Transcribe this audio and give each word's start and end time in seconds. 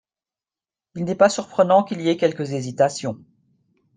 Il 0.95 1.05
n’est 1.05 1.13
pas 1.13 1.29
surprenant 1.29 1.83
qu’il 1.83 2.01
y 2.01 2.09
ait 2.09 2.17
quelques 2.17 2.53
hésitations. 2.53 3.21